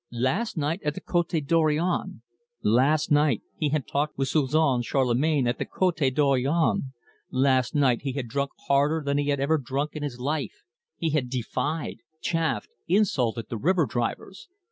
[0.11, 2.23] Last night at the Cote Dorion!
[2.63, 6.93] Last night he had talked with Suzon Charlemagne at the Cote Dorion;
[7.29, 10.63] last night he had drunk harder than he had ever drunk in his life,
[10.97, 14.49] he had defied, chaffed, insulted the river drivers.